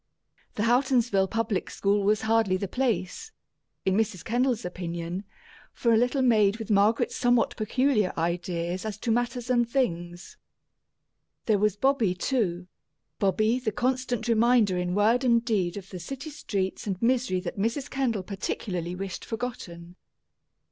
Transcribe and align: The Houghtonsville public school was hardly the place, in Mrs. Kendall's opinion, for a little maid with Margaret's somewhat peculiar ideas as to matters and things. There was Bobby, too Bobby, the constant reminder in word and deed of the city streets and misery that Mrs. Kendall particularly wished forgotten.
The 0.55 0.63
Houghtonsville 0.63 1.29
public 1.29 1.69
school 1.69 2.03
was 2.03 2.21
hardly 2.23 2.57
the 2.57 2.67
place, 2.67 3.31
in 3.85 3.95
Mrs. 3.95 4.23
Kendall's 4.25 4.65
opinion, 4.65 5.25
for 5.73 5.93
a 5.93 5.95
little 5.95 6.23
maid 6.23 6.57
with 6.57 6.71
Margaret's 6.71 7.15
somewhat 7.15 7.55
peculiar 7.55 8.11
ideas 8.17 8.83
as 8.83 8.97
to 8.97 9.11
matters 9.11 9.51
and 9.51 9.69
things. 9.69 10.37
There 11.45 11.59
was 11.59 11.75
Bobby, 11.75 12.15
too 12.15 12.65
Bobby, 13.19 13.59
the 13.59 13.71
constant 13.71 14.27
reminder 14.27 14.75
in 14.75 14.95
word 14.95 15.23
and 15.23 15.45
deed 15.45 15.77
of 15.77 15.91
the 15.91 15.99
city 15.99 16.31
streets 16.31 16.87
and 16.87 16.99
misery 16.99 17.39
that 17.41 17.59
Mrs. 17.59 17.87
Kendall 17.87 18.23
particularly 18.23 18.95
wished 18.95 19.23
forgotten. 19.23 19.97